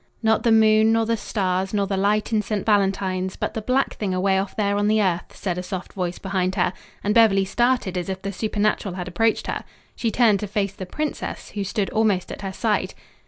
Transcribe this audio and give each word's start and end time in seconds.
"Not 0.23 0.41
the 0.41 0.51
moon, 0.51 0.93
nor 0.93 1.05
the 1.05 1.15
stars, 1.15 1.75
nor 1.75 1.85
the 1.85 1.95
light 1.95 2.33
in 2.33 2.41
St. 2.41 2.65
Valentine's, 2.65 3.35
but 3.35 3.53
the 3.53 3.61
black 3.61 3.93
thing 3.97 4.15
away 4.15 4.39
off 4.39 4.55
there 4.55 4.75
on 4.77 4.87
the 4.87 4.99
earth," 4.99 5.35
said 5.37 5.59
a 5.59 5.61
soft 5.61 5.93
voice 5.93 6.17
behind 6.17 6.55
her, 6.55 6.73
and 7.03 7.13
Beverly 7.13 7.45
started 7.45 7.95
as 7.95 8.09
if 8.09 8.19
the 8.23 8.33
supernatural 8.33 8.95
had 8.95 9.07
approached 9.07 9.45
her. 9.45 9.63
She 9.95 10.09
turned 10.09 10.39
to 10.39 10.47
face 10.47 10.73
the 10.73 10.87
princess, 10.87 11.49
who 11.51 11.63
stood 11.63 11.91
almost 11.91 12.31
at 12.31 12.41
her 12.41 12.51
side. 12.51 12.95